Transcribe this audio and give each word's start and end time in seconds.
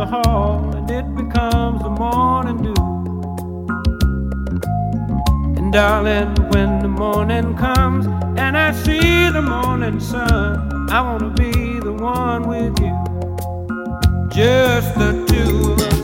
the 0.00 0.06
hall, 0.06 0.64
and 0.76 0.90
it 0.90 1.04
becomes 1.14 1.82
the 1.82 1.90
morning 1.90 2.56
dew. 2.62 2.74
And 5.58 5.70
darling, 5.70 6.34
when 6.52 6.78
the 6.78 6.88
morning 6.88 7.54
comes, 7.54 8.06
and 8.38 8.56
I 8.56 8.72
see 8.72 9.28
the 9.28 9.42
morning 9.42 10.00
sun, 10.00 10.88
I 10.90 11.02
wanna 11.02 11.28
be 11.28 11.80
the 11.80 11.92
one 11.92 12.48
with 12.48 12.80
you, 12.80 12.94
just 14.30 14.94
the 14.94 15.10
two 15.28 15.72
of 15.72 15.80
us. 15.80 15.99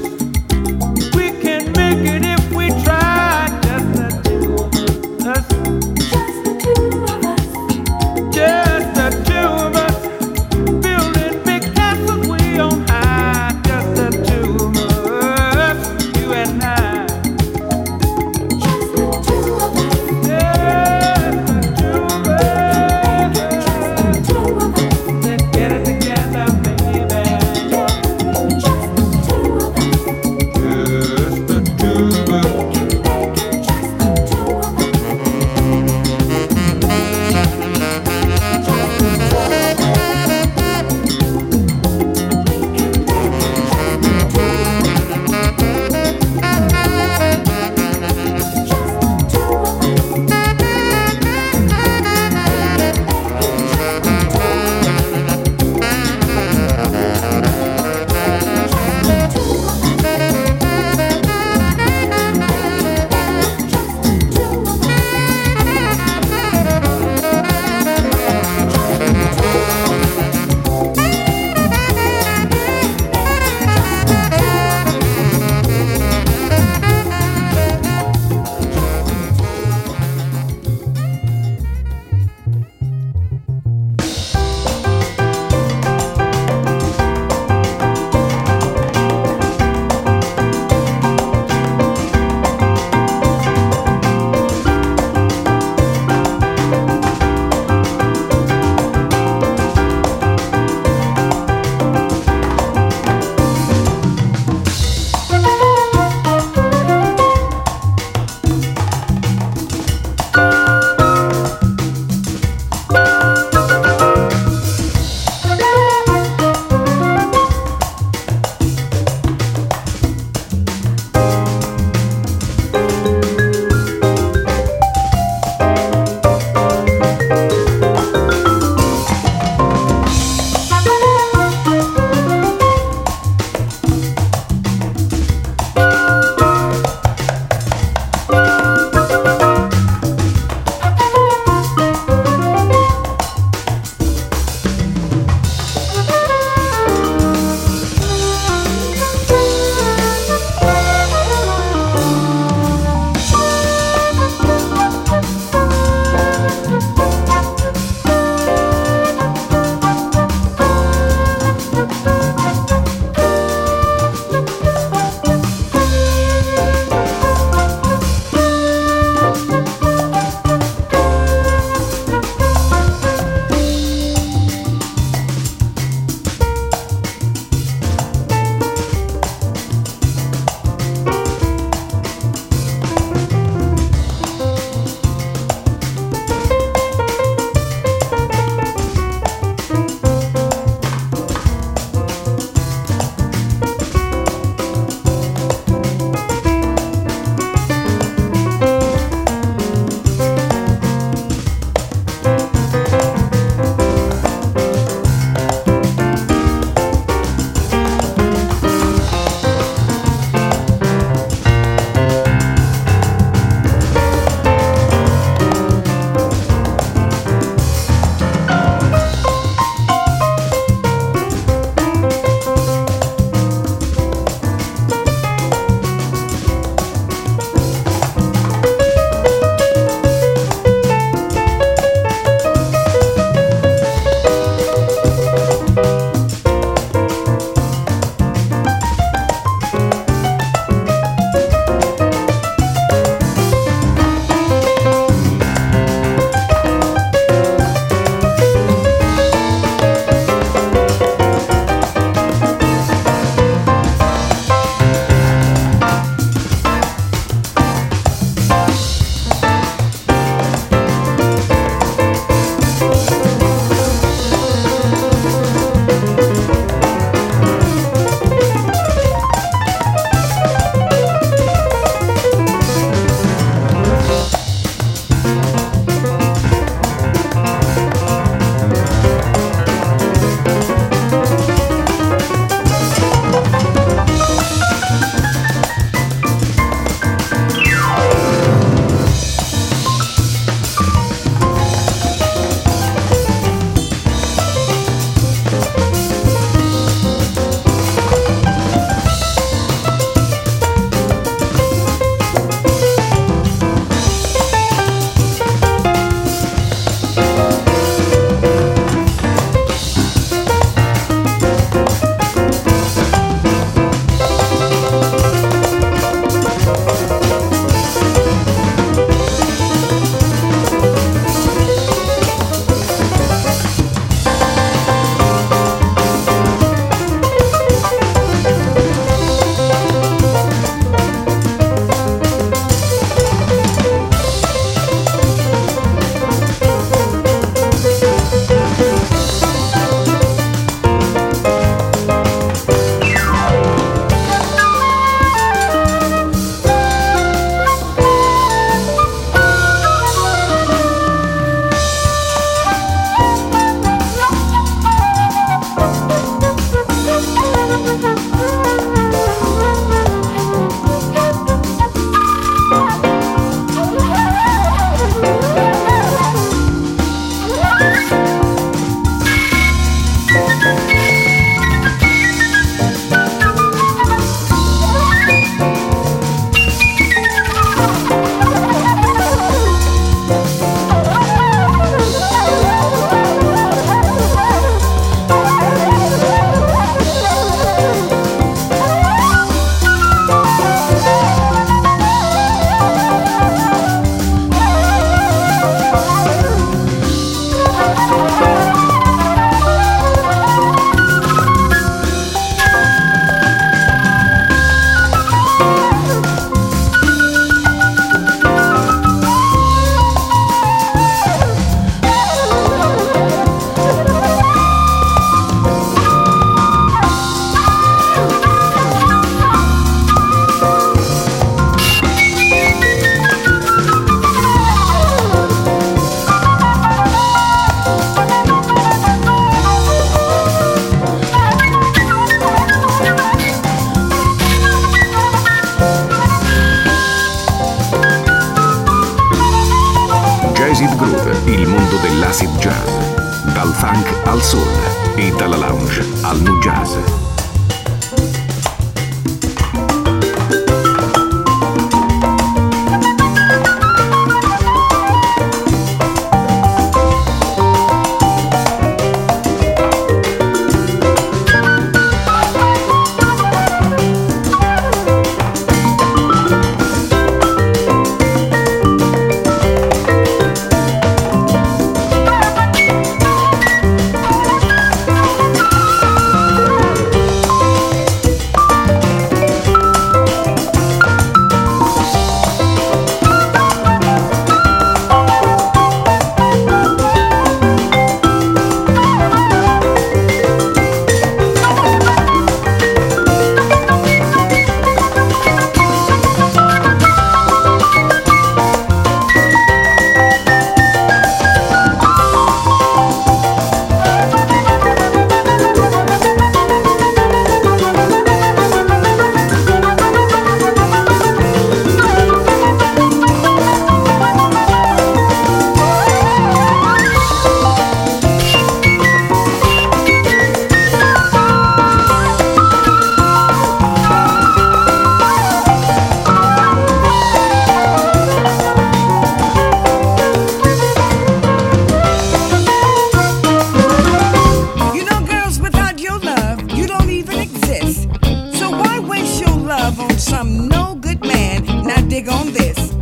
Dig 542.16 542.30
on 542.30 542.50
this. 542.54 542.95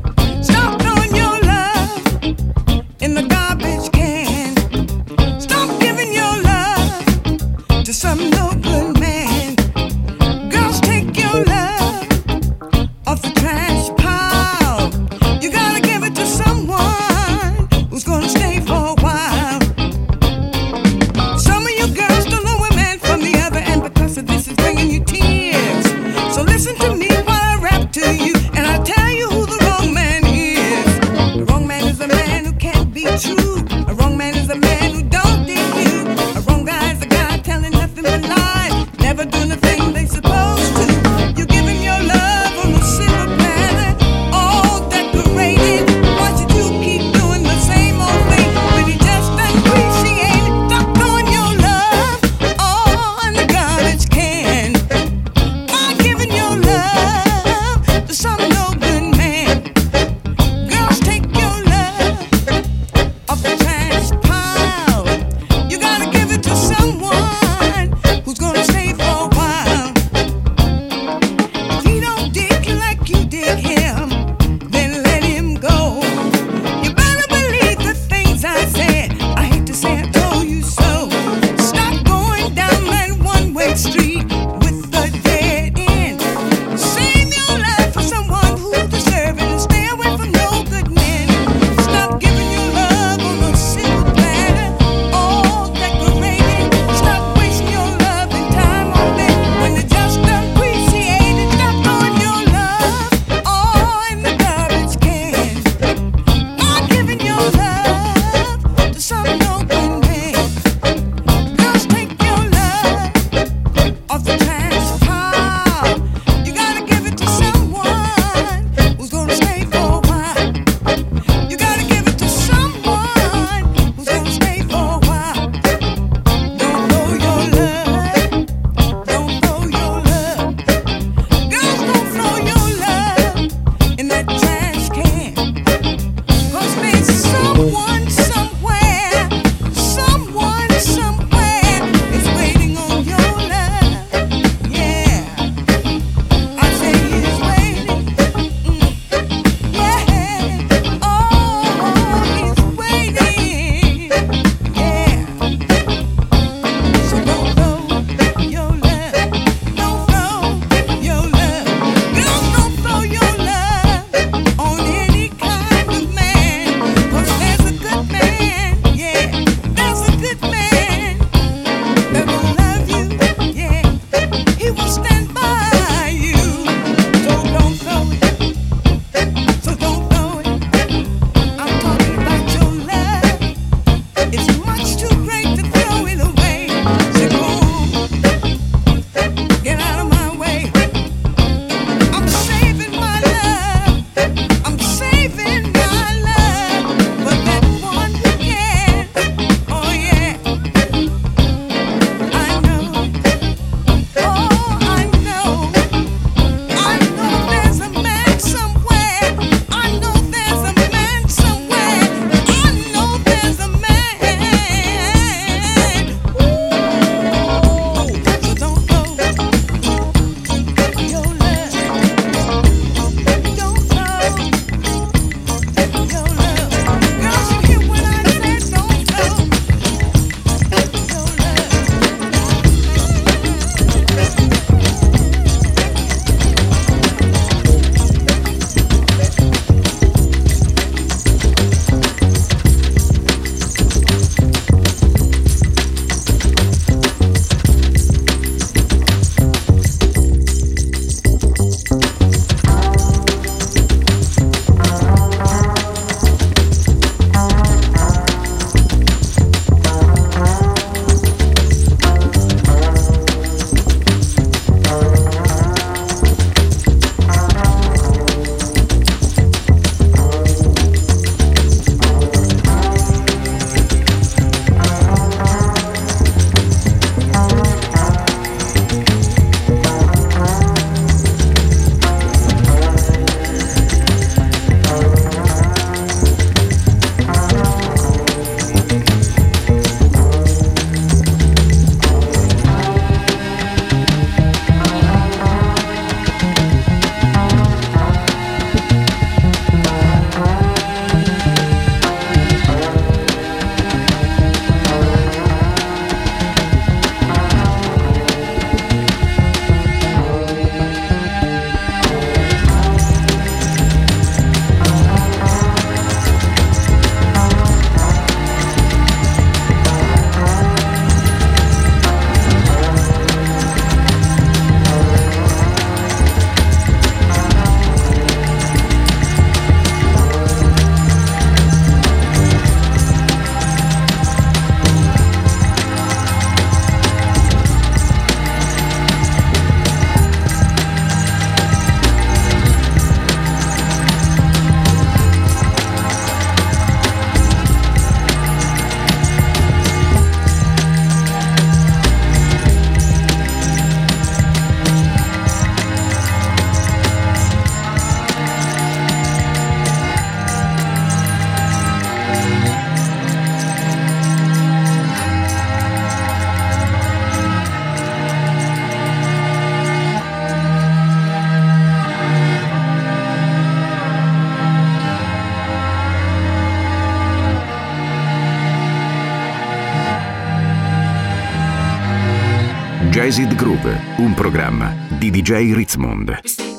DJ 385.45 385.75
Ritzmond. 385.77 386.74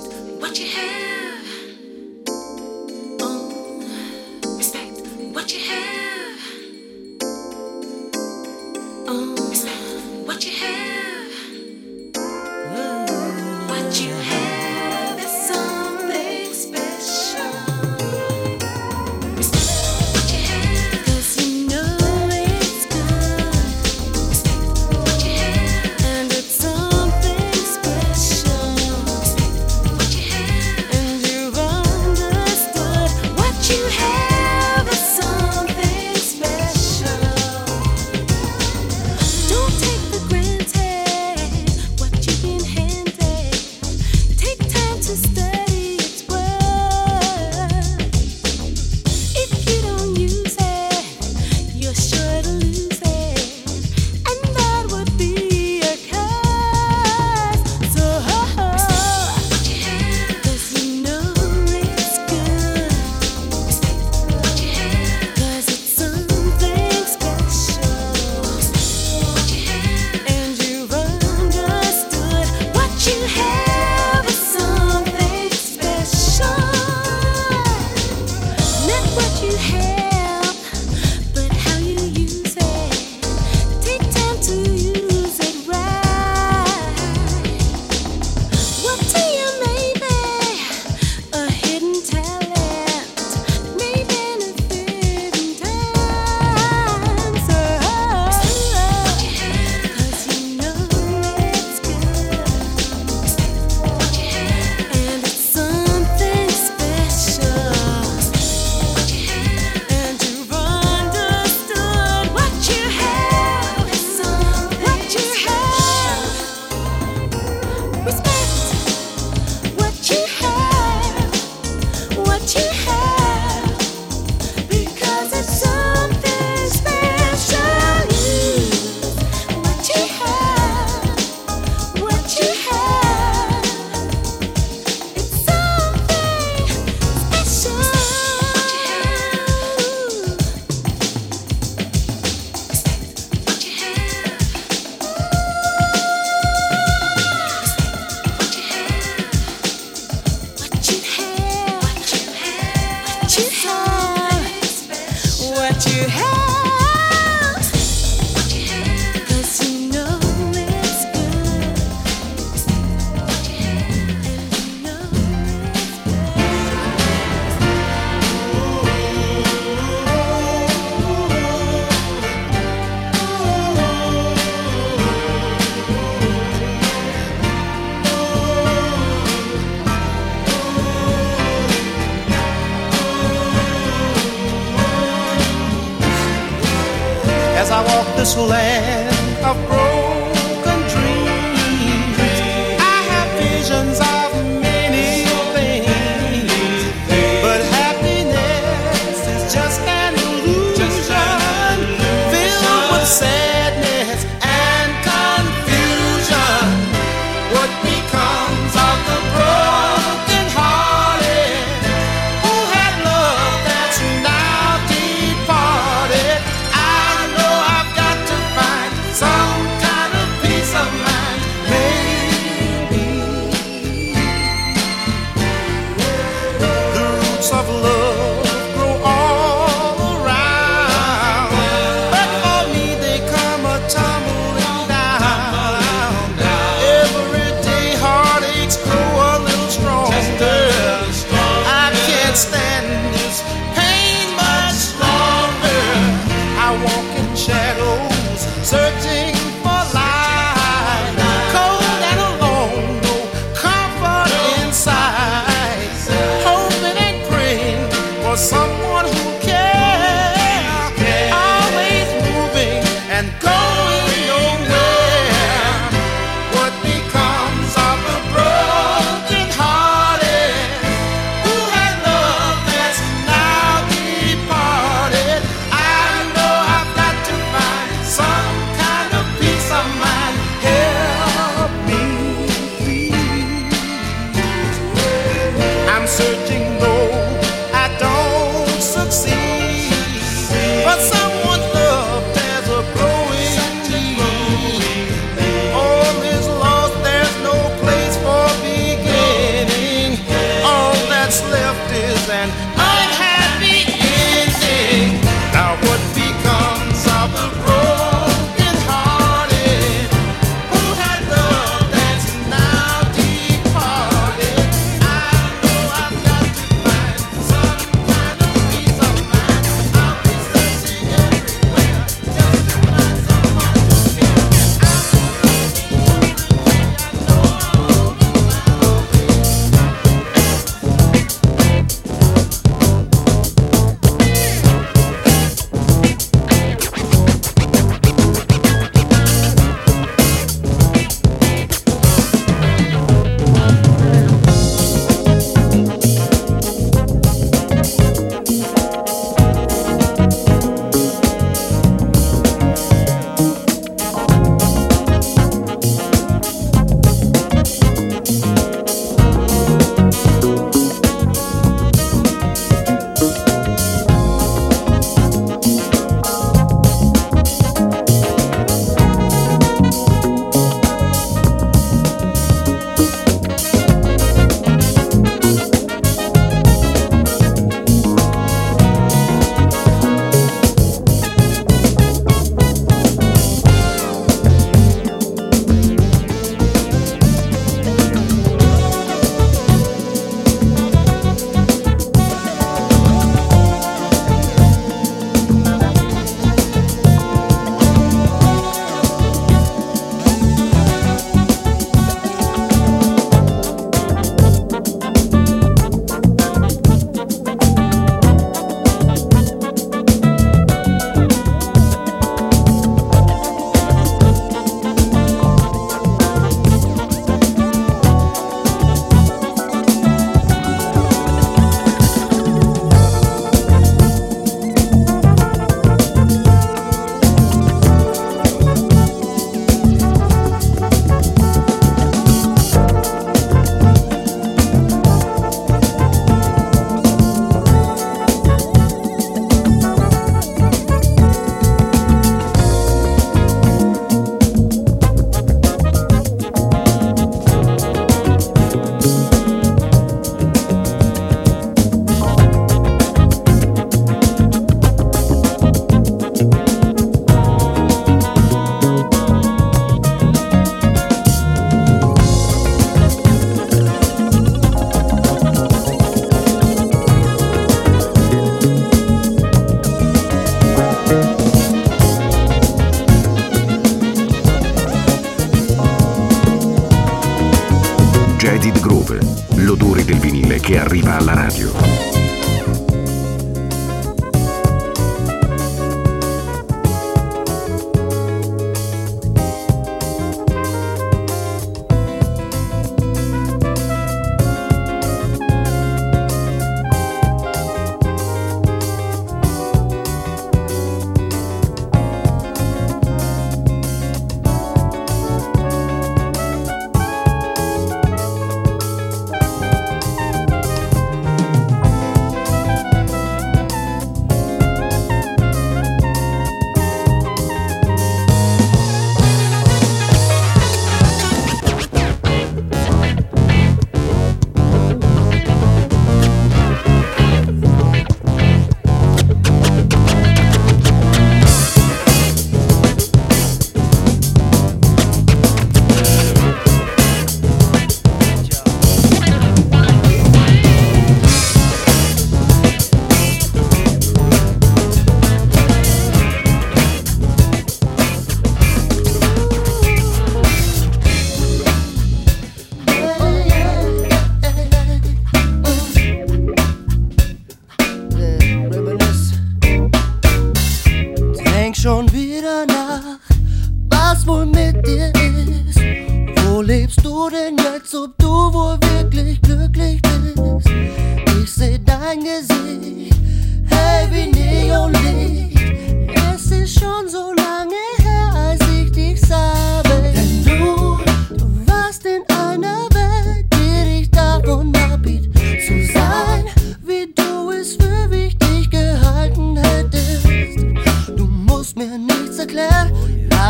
Land 188.38 188.94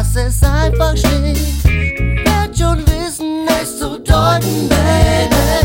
lass 0.05 0.15
es 0.15 0.43
einfach 0.43 0.95
stehen. 0.95 1.35
Wird 1.65 2.57
schon 2.57 2.79
wissen, 2.87 3.47
es 3.61 3.79
zu 3.79 3.99
deuten, 3.99 4.69
Baby. 4.69 5.64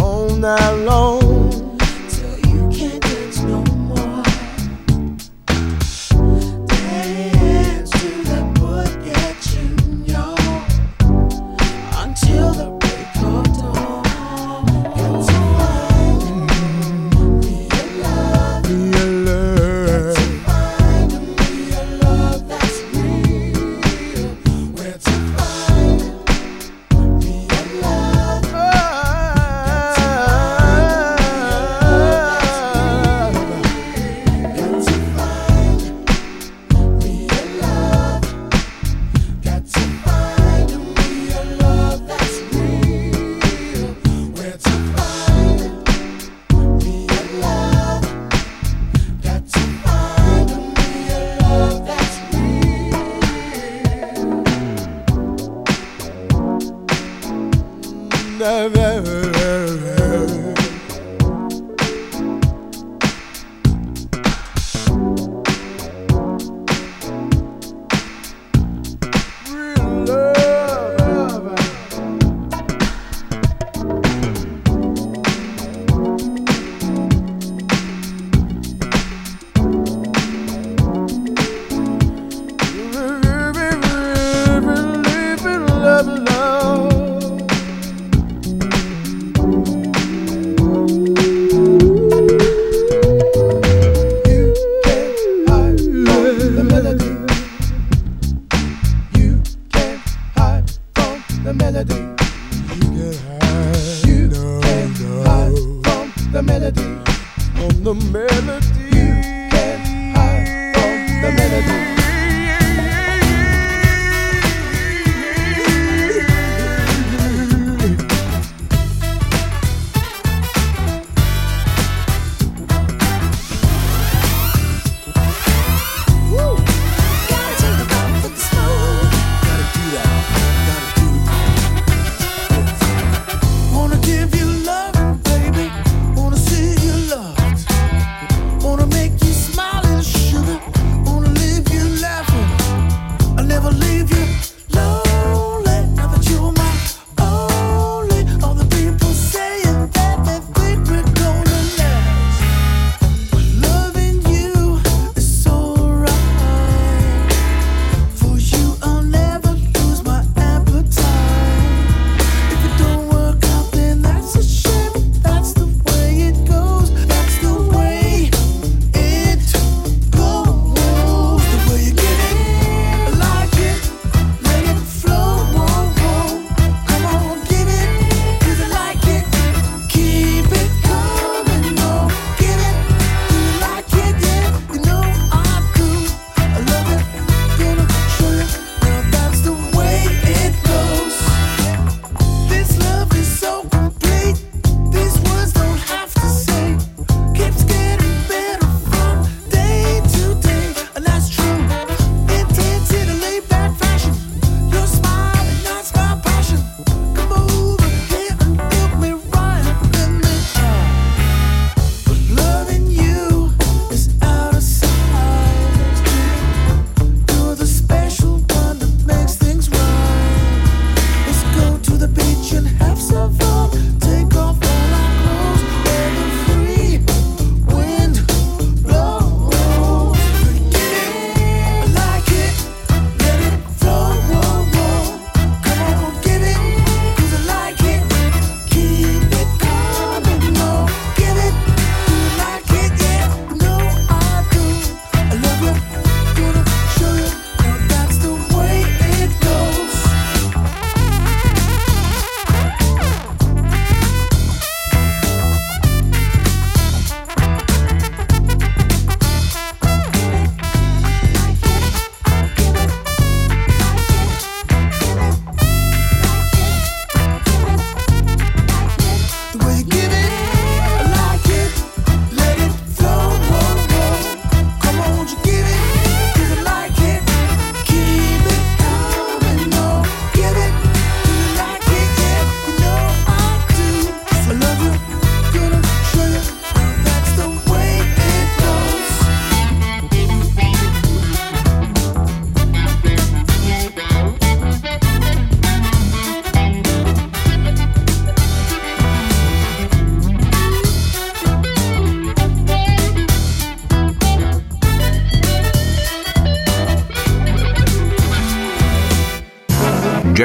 All 0.02 0.30
night 0.36 0.74
long. 0.84 1.01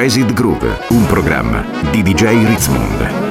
Jazzed 0.07 0.35
Groove, 0.35 0.83
un 0.91 1.05
programma 1.07 1.65
di 1.91 2.01
DJ 2.01 2.47
Ritzmond. 2.47 3.26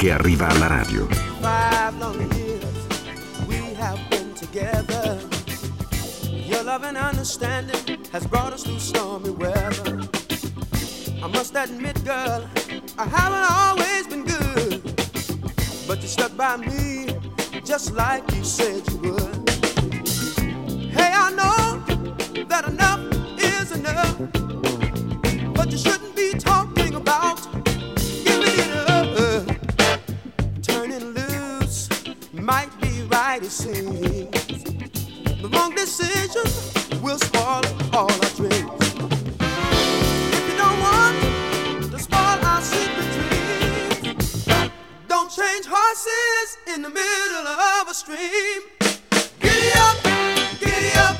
Che 0.00 0.12
arriva 0.12 0.48
alla 0.48 0.66
radio. 0.66 1.06
Five 1.42 1.98
long 1.98 2.32
years 2.32 2.86
we 3.46 3.74
have 3.78 4.00
been 4.08 4.32
together. 4.32 5.18
Your 6.30 6.64
love 6.64 6.84
and 6.84 6.96
understanding 6.96 7.98
has 8.10 8.26
brought 8.26 8.54
us 8.54 8.62
through 8.62 8.78
stormy 8.78 9.28
weather. 9.28 10.00
I 11.22 11.26
must 11.28 11.54
admit, 11.54 12.02
girl, 12.02 12.48
I 12.96 13.04
haven't 13.04 13.46
always 13.50 14.06
been 14.06 14.24
good, 14.24 14.82
but 15.86 16.00
you 16.00 16.08
stuck 16.08 16.34
by 16.34 16.56
me 16.56 17.08
just 17.62 17.92
like 17.92 18.24
you 18.34 18.42
said 18.42 18.82
you 18.88 18.99
The 33.50 35.48
wrong 35.52 35.74
decision 35.74 36.44
will 37.02 37.18
spoil 37.18 37.62
all 37.92 38.08
our 38.08 38.30
dreams. 38.36 38.94
If 40.32 40.48
you 40.48 40.56
don't 40.56 40.78
want 40.80 41.20
to 41.90 41.98
spoil 41.98 42.38
our 42.46 42.62
secret 42.62 43.10
dreams, 43.16 44.44
don't 45.08 45.30
change 45.32 45.66
horses 45.66 46.58
in 46.72 46.82
the 46.82 46.90
middle 46.90 47.48
of 47.48 47.88
a 47.88 47.94
stream. 47.94 48.62
Giddy 49.40 49.72
up, 49.74 49.96
giddy 50.60 50.96
up. 50.96 51.16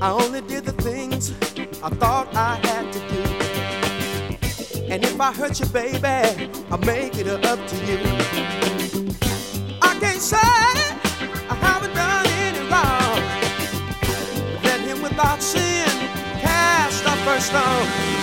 I 0.00 0.12
only 0.12 0.40
did 0.42 0.64
the 0.64 0.72
things 0.72 1.32
I 1.82 1.90
thought 1.90 2.34
I 2.34 2.67
if 5.18 5.22
I 5.22 5.32
hurt 5.32 5.58
you, 5.58 5.66
baby, 5.66 6.48
I'll 6.70 6.78
make 6.78 7.16
it 7.16 7.26
up 7.26 7.58
to 7.66 7.76
you. 7.86 7.98
I 9.82 9.98
can't 9.98 10.22
say 10.22 10.36
I 10.38 11.56
haven't 11.60 11.92
done 11.94 12.26
any 12.46 12.60
wrong. 12.70 13.18
Let 14.62 14.80
him 14.80 15.02
without 15.02 15.42
sin 15.42 15.88
cast 16.40 17.04
our 17.04 17.16
first 17.26 17.48
stone. 17.48 18.17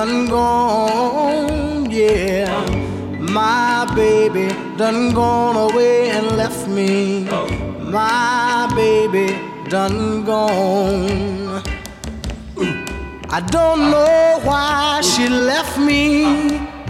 Done 0.00 0.28
gone, 0.28 1.90
yeah. 1.90 2.48
My 3.18 3.84
baby 3.94 4.48
done 4.78 5.12
gone 5.12 5.56
away 5.70 6.08
and 6.08 6.38
left 6.38 6.66
me. 6.68 7.24
My 7.98 8.72
baby 8.74 9.26
done 9.68 10.24
gone. 10.24 11.62
I 13.28 13.40
don't 13.56 13.90
know 13.90 14.40
why 14.42 15.02
she 15.02 15.28
left 15.28 15.78
me. 15.78 16.24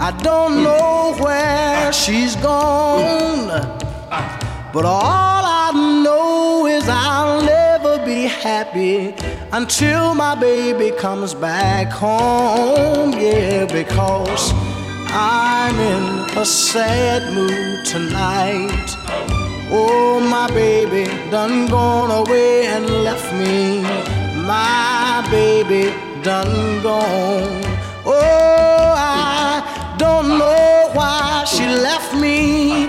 I 0.08 0.12
don't 0.28 0.62
know 0.62 1.16
where 1.18 1.92
she's 1.92 2.36
gone. 2.36 3.48
But 4.72 4.84
all 4.84 5.44
I 5.64 5.72
know 6.04 6.66
is 6.66 6.88
I'll 6.88 7.42
never 7.42 8.06
be 8.06 8.20
happy 8.44 9.14
until 9.53 10.14
my 10.14 10.34
baby 10.34 10.90
comes 10.90 11.34
back 11.34 11.88
home. 11.90 13.12
Yeah, 13.12 13.66
because 13.66 14.53
I'm 15.09 15.76
in 15.78 16.38
a 16.38 16.44
sad 16.44 17.32
mood 17.34 17.84
tonight. 17.86 18.96
Oh, 19.72 20.20
my 20.20 20.48
baby 20.48 21.05
done 21.30 21.66
gone 21.68 22.11
away 22.11 22.66
and 22.66 22.88
left 23.05 23.32
me. 23.34 23.82
My 24.46 25.26
baby 25.30 25.92
done 26.22 26.82
gone. 26.82 27.62
Oh, 28.05 28.94
I 28.96 29.94
don't 29.98 30.38
know 30.38 30.90
why 30.92 31.44
she 31.44 31.66
left 31.66 32.14
me. 32.14 32.88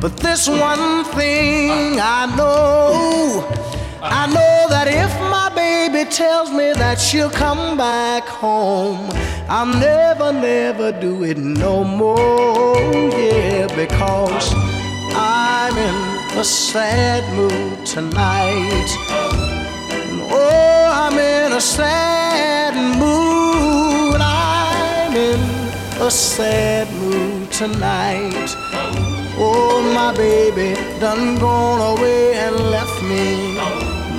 But 0.00 0.16
this 0.16 0.48
one 0.48 1.04
thing 1.16 2.00
I 2.00 2.26
know, 2.36 3.46
I 4.02 4.26
know 4.26 4.66
that 4.68 4.88
if 4.88 5.12
baby 5.62 6.10
tells 6.10 6.50
me 6.50 6.68
that 6.82 6.98
she'll 7.06 7.34
come 7.44 7.76
back 7.76 8.24
home, 8.24 9.08
I'll 9.48 9.72
never, 9.90 10.32
never 10.32 10.88
do 11.06 11.12
it 11.30 11.38
no 11.38 11.84
more. 11.84 12.76
Yeah, 13.24 13.66
because 13.82 14.46
I'm 15.14 15.76
in 15.88 15.98
a 16.38 16.44
sad 16.44 17.22
mood 17.38 17.86
tonight. 17.94 18.90
Oh, 20.40 20.84
I'm 21.02 21.16
in 21.34 21.52
a 21.52 21.60
sad 21.60 22.72
mood. 23.02 24.20
I'm 24.20 25.14
in 25.30 25.42
a 26.08 26.10
sad 26.10 26.86
mood 27.00 27.50
tonight. 27.52 28.48
Oh, 29.44 29.82
my 29.98 30.10
baby 30.16 30.68
done 31.00 31.38
gone 31.38 31.82
away 31.92 32.34
and 32.44 32.54
left 32.74 32.98
me. 33.10 33.51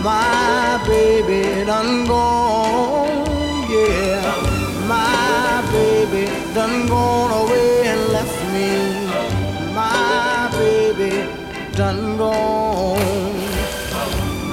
My 0.04 0.84
baby 0.86 1.64
done 1.64 2.06
gone, 2.06 3.26
yeah. 3.72 4.20
My 4.86 5.64
baby 5.72 6.26
done 6.54 6.88
gone 6.88 7.32
away 7.32 7.88
and 7.88 8.12
left 8.12 8.40
me. 8.52 8.70
My 9.74 10.50
baby 10.58 11.26
done 11.72 12.18
gone. 12.18 13.00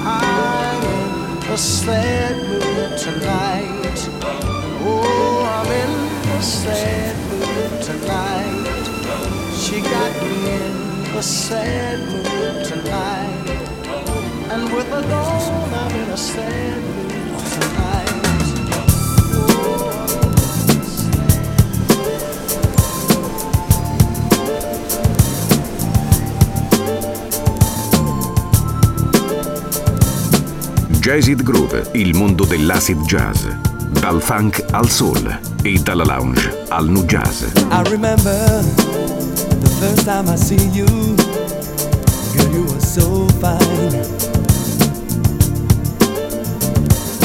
I'm 0.06 0.82
in 0.84 1.52
a 1.52 1.58
sad 1.58 2.36
mood 2.48 2.96
tonight. 2.96 3.98
Oh, 4.86 5.42
I'm 5.56 5.70
in 5.82 5.92
a 6.30 6.42
sad 6.42 7.16
mood 7.28 7.82
tonight. 7.82 8.86
She 9.52 9.80
got 9.80 10.12
me 10.22 10.52
in 10.54 11.16
a 11.16 11.22
sad 11.22 11.98
mood 12.08 12.64
tonight. 12.64 13.29
With 14.72 14.92
a 14.92 15.02
dawn, 15.08 15.74
I'm 15.74 15.94
in 15.96 16.10
a 16.10 16.16
sad 16.16 16.80
mood 16.80 17.10
tonight. 17.50 18.08
I'm 18.08 18.24
in 18.24 18.78
a 20.80 20.84
sad 20.84 21.30
Jazz 31.00 31.26
It 31.26 31.42
Groove, 31.42 31.90
il 31.94 32.14
mondo 32.14 32.44
dell'acid 32.44 33.00
jazz. 33.06 33.46
Dal 33.88 34.22
funk 34.22 34.64
al 34.70 34.88
soul 34.88 35.40
e 35.62 35.80
dalla 35.82 36.04
lounge 36.04 36.64
al 36.68 36.88
nu 36.88 37.04
jazz. 37.04 37.42
I 37.42 37.82
remember 37.90 38.62
the 39.60 39.68
first 39.80 40.04
time 40.04 40.28
I 40.28 40.36
see 40.36 40.68
you. 40.72 40.86
Girl, 42.32 42.48
you 42.52 42.64
were 42.66 42.80
so 42.80 43.26
fine. 43.40 44.19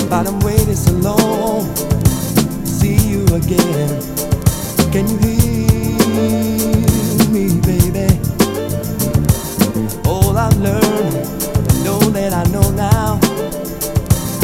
But 0.09 0.27
I'm 0.27 0.39
waiting 0.41 0.75
so 0.75 0.91
long 0.93 1.73
to 1.75 2.67
see 2.67 2.95
you 2.95 3.25
again. 3.35 3.89
Can 4.91 5.07
you 5.09 5.17
hear 5.17 5.97
me, 7.33 7.59
baby? 7.61 8.07
All 10.07 10.37
I've 10.37 10.55
learned, 10.57 11.27
know 11.83 11.99
that 12.15 12.33
I 12.33 12.43
know 12.51 12.69
now. 12.71 13.19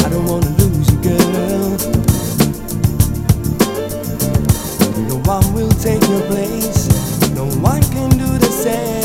I 0.03 0.09
don't 0.09 0.25
wanna 0.25 0.49
lose 0.57 0.91
you, 0.91 0.97
girl. 1.01 1.77
No 5.07 5.15
one 5.25 5.53
will 5.53 5.71
take 5.71 6.01
your 6.09 6.21
place. 6.27 6.89
No 7.33 7.45
one 7.61 7.81
can 7.93 8.09
do 8.09 8.37
the 8.37 8.51
same. 8.51 9.00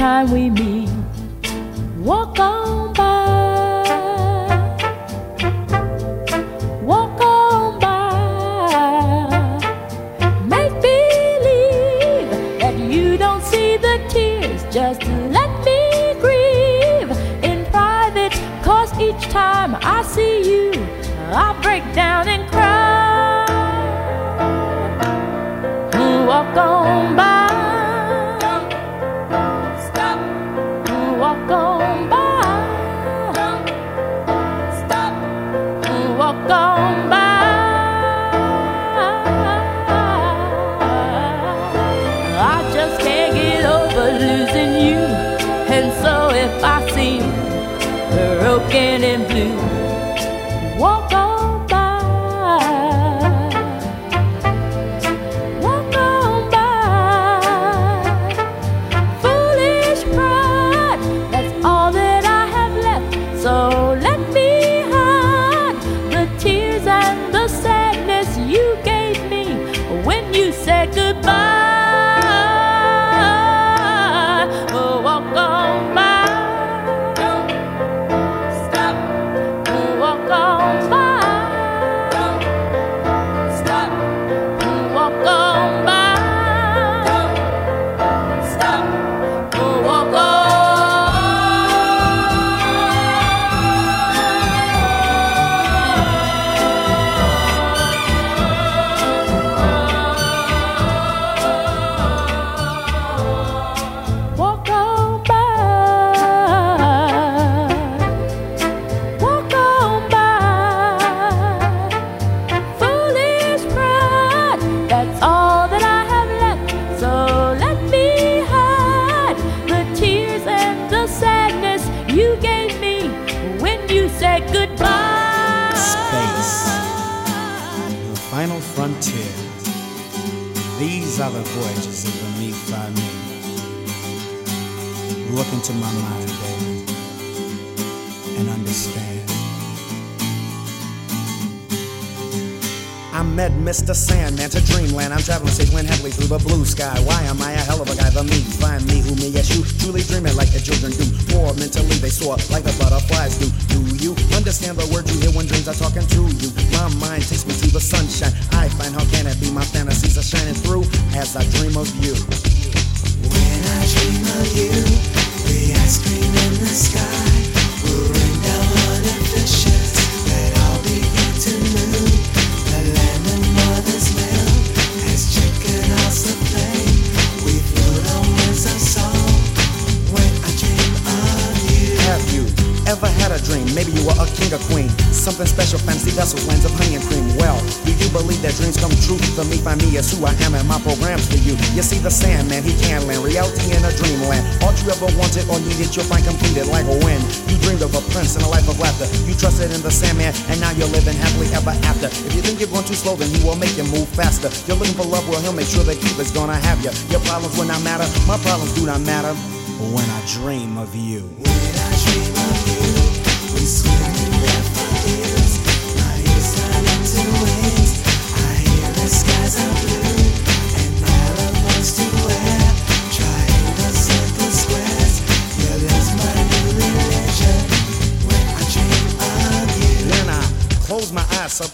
Time 0.00 0.30
we 0.32 0.48
meet, 0.48 0.88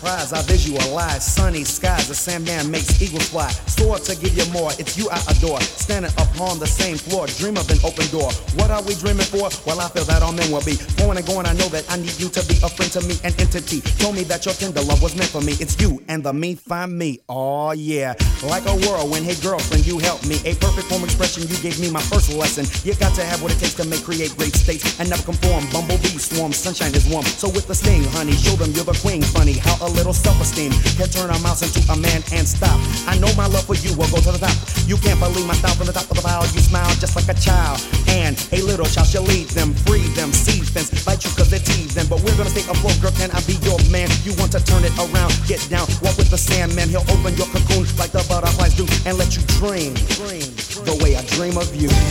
I 0.07 0.43
visualize 0.43 1.27
sunny 1.27 1.65
skies. 1.65 2.07
The 2.07 2.15
Sandman 2.15 2.71
makes 2.71 3.03
eagles 3.03 3.29
fly. 3.29 3.51
Soar 3.67 3.99
to 3.99 4.15
give 4.15 4.37
you 4.37 4.47
more. 4.53 4.71
It's 4.79 4.97
you 4.97 5.11
I 5.11 5.19
adore. 5.29 5.61
Standing 5.61 6.13
upon 6.13 6.61
the 6.61 6.67
same 6.67 6.97
floor, 6.97 7.27
dream 7.27 7.57
of 7.57 7.69
an 7.71 7.79
open 7.83 8.07
door. 8.15 8.31
What 8.55 8.71
are 8.71 8.83
we 8.83 8.95
dreaming 8.95 9.27
for? 9.27 9.51
Well, 9.67 9.81
I 9.81 9.89
feel 9.89 10.05
that 10.05 10.23
all 10.23 10.33
men 10.33 10.51
will 10.53 10.63
be 10.63 10.79
going 10.97 11.19
and 11.19 11.27
going. 11.27 11.47
I 11.47 11.55
know 11.55 11.67
that 11.75 11.91
I 11.91 11.97
need 11.97 12.15
you 12.21 12.29
to 12.31 12.43
be 12.47 12.55
a 12.63 12.69
friend 12.71 12.91
to 12.93 13.03
me, 13.03 13.19
an 13.25 13.35
entity. 13.43 13.81
Told 13.99 14.15
me 14.15 14.23
that 14.31 14.47
your 14.47 14.55
tender 14.55 14.81
love 14.83 15.03
was 15.03 15.17
meant 15.17 15.31
for 15.31 15.41
me. 15.41 15.59
It's 15.59 15.75
you 15.81 16.03
and 16.07 16.23
the 16.23 16.33
me 16.33 16.55
find 16.55 16.97
me. 16.97 17.19
Oh 17.29 17.73
yeah, 17.73 18.15
like 18.47 18.67
a 18.67 18.77
whirlwind. 18.87 19.27
Hey 19.27 19.35
girlfriend, 19.43 19.87
you 19.87 19.99
helped 19.99 20.27
me. 20.29 20.39
A 20.47 20.55
perfect 20.55 20.87
form 20.87 21.03
expression. 21.03 21.43
You 21.51 21.59
gave 21.59 21.81
me 21.81 21.91
my 21.91 22.03
first 22.03 22.33
lesson. 22.33 22.65
You 22.87 22.95
got 22.95 23.15
to 23.17 23.25
have 23.25 23.43
what 23.43 23.51
it 23.51 23.59
takes 23.59 23.75
to 23.75 23.85
make 23.85 24.05
create 24.05 24.31
great 24.39 24.55
states 24.55 25.01
and 25.01 25.11
never 25.11 25.23
conform. 25.23 25.67
Bumblebee 25.75 26.15
swarm, 26.23 26.53
sunshine 26.53 26.95
is 26.95 27.11
warm. 27.11 27.25
So 27.25 27.49
with 27.51 27.67
the 27.67 27.75
sting, 27.75 28.05
honey, 28.15 28.39
show 28.39 28.55
them 28.55 28.71
you're 28.71 28.87
the 28.87 28.95
queen. 29.03 29.23
Funny 29.23 29.55
how 29.59 29.75
a 29.83 29.96
little 29.97 30.13
self-esteem 30.13 30.71
can 31.01 31.09
turn 31.09 31.33
a 31.33 31.39
mouse 31.41 31.65
into 31.65 31.81
a 31.91 31.97
man 31.97 32.21
and 32.37 32.45
stop. 32.47 32.77
I 33.09 33.17
know 33.19 33.33
my 33.35 33.49
love 33.49 33.65
for 33.65 33.75
you 33.75 33.97
will 33.97 34.07
go 34.13 34.21
to 34.21 34.31
the 34.31 34.39
top. 34.39 34.53
You 34.85 35.01
can't 35.01 35.19
believe 35.19 35.49
my 35.49 35.57
style 35.57 35.75
from 35.75 35.89
the 35.89 35.97
top 35.97 36.05
of 36.13 36.21
the 36.21 36.23
pile. 36.23 36.45
You 36.53 36.61
smile 36.61 36.93
just 37.01 37.17
like 37.17 37.27
a 37.33 37.39
child, 37.41 37.81
and 38.13 38.37
a 38.53 38.61
little 38.61 38.85
child 38.87 39.09
shall 39.09 39.25
lead 39.25 39.49
them, 39.57 39.73
free 39.89 40.07
them, 40.13 40.31
see 40.37 40.61
fence, 40.61 40.93
bite 41.03 41.25
you 41.25 41.33
cause 41.33 41.49
they 41.49 41.59
tease 41.59 41.97
them. 41.97 42.07
But 42.07 42.21
we're 42.21 42.37
gonna 42.37 42.53
stay 42.53 42.69
afloat, 42.69 43.01
girl. 43.01 43.17
Can 43.17 43.33
I 43.33 43.41
be 43.49 43.57
your 43.65 43.81
man? 43.89 44.13
You 44.23 44.37
want 44.37 44.53
to 44.53 44.61
turn 44.61 44.85
it 44.85 44.93
around, 45.01 45.33
get 45.49 45.65
down, 45.73 45.89
walk 46.05 46.21
with 46.21 46.29
the 46.29 46.39
Sandman. 46.39 46.93
He'll 46.93 47.09
open 47.09 47.33
your 47.41 47.49
cocoon 47.49 47.89
like 47.97 48.13
the 48.13 48.21
butterflies 48.29 48.77
do, 48.77 48.85
and 49.09 49.17
let 49.17 49.33
you 49.33 49.43
dream, 49.57 49.97
dream, 50.21 50.45
the 50.85 50.93
way 51.01 51.17
I 51.17 51.25
dream 51.33 51.57
of 51.57 51.73
you. 51.75 51.89
The 51.89 52.05